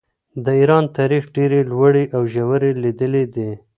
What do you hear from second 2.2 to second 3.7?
ژورې لیدلې دي.